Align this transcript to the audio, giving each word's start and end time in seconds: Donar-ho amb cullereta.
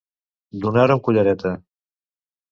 Donar-ho 0.63 0.95
amb 0.97 1.03
cullereta. 1.07 1.51